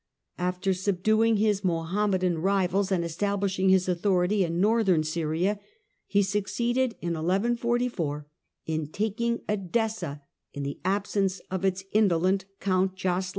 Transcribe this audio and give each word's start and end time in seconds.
After 0.39 0.73
subduing 0.73 1.37
his 1.37 1.63
Mohammedan 1.63 2.39
rivals 2.39 2.91
and 2.91 3.05
establishing 3.05 3.69
his 3.69 3.87
authority 3.87 4.43
in 4.43 4.59
Northern 4.59 5.03
Syria, 5.03 5.59
he 6.07 6.23
succeeded 6.23 6.95
in 7.01 7.09
1144 7.13 8.25
in 8.65 8.87
Capture 8.87 8.93
of 8.95 8.95
Edessa 8.95 8.95
by 8.95 8.97
taking 8.97 9.41
Edessa 9.47 10.21
in 10.55 10.63
the 10.63 10.79
absence 10.83 11.39
of 11.51 11.63
its 11.63 11.83
indolent 11.91 12.45
Count, 12.59 12.95
Zengy. 12.95 13.29